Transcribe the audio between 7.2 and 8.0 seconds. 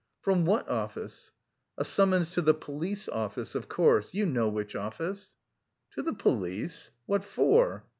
for?..."